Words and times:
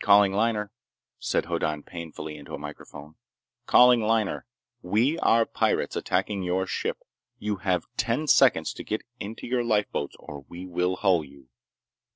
"Calling 0.00 0.32
liner," 0.32 0.70
said 1.18 1.46
Hoddan 1.46 1.82
painfully 1.82 2.36
into 2.36 2.54
a 2.54 2.58
microphone. 2.60 3.16
"Calling 3.66 4.00
liner! 4.00 4.46
We 4.80 5.18
are 5.18 5.44
pirates, 5.44 5.96
attacking 5.96 6.44
your 6.44 6.68
ship. 6.68 6.98
You 7.40 7.56
have 7.56 7.88
ten 7.96 8.28
seconds 8.28 8.72
to 8.74 8.84
get 8.84 9.02
into 9.18 9.48
your 9.48 9.64
lifeboats 9.64 10.14
or 10.20 10.42
we 10.42 10.66
will 10.66 10.94
hull 10.94 11.24
you!" 11.24 11.48